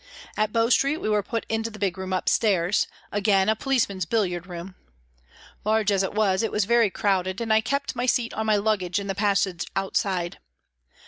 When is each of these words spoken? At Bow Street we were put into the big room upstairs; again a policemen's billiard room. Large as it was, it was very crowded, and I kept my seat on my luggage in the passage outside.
At 0.35 0.51
Bow 0.51 0.69
Street 0.69 0.97
we 0.97 1.09
were 1.09 1.21
put 1.21 1.45
into 1.47 1.69
the 1.69 1.77
big 1.77 1.95
room 1.95 2.11
upstairs; 2.11 2.87
again 3.11 3.49
a 3.49 3.55
policemen's 3.55 4.07
billiard 4.07 4.47
room. 4.47 4.73
Large 5.63 5.91
as 5.91 6.01
it 6.01 6.15
was, 6.15 6.41
it 6.41 6.51
was 6.51 6.65
very 6.65 6.89
crowded, 6.89 7.39
and 7.39 7.53
I 7.53 7.61
kept 7.61 7.95
my 7.95 8.07
seat 8.07 8.33
on 8.33 8.47
my 8.47 8.55
luggage 8.55 8.97
in 8.99 9.05
the 9.05 9.13
passage 9.13 9.63
outside. 9.75 10.39